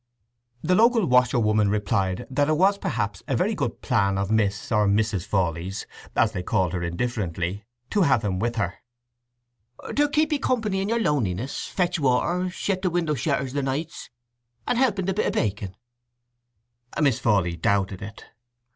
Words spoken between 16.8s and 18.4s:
Miss Fawley doubted it.